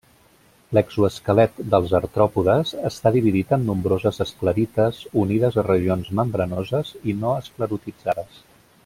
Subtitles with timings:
[0.75, 8.43] L'exoesquelet dels artròpodes està dividit en nombroses esclerites, unides a regions membranoses i no esclerotitzades.